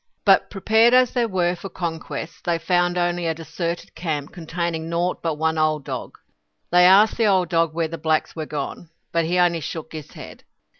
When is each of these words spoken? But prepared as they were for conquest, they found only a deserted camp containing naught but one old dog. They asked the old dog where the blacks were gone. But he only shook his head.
But 0.25 0.49
prepared 0.49 0.95
as 0.95 1.11
they 1.13 1.27
were 1.27 1.53
for 1.55 1.69
conquest, 1.69 2.43
they 2.45 2.57
found 2.57 2.97
only 2.97 3.27
a 3.27 3.35
deserted 3.35 3.93
camp 3.93 4.33
containing 4.33 4.89
naught 4.89 5.21
but 5.21 5.35
one 5.35 5.59
old 5.59 5.85
dog. 5.85 6.17
They 6.71 6.85
asked 6.85 7.17
the 7.17 7.27
old 7.27 7.49
dog 7.49 7.75
where 7.75 7.87
the 7.87 7.99
blacks 7.99 8.35
were 8.35 8.47
gone. 8.47 8.89
But 9.11 9.25
he 9.25 9.37
only 9.37 9.59
shook 9.59 9.91
his 9.93 10.13
head. 10.13 10.43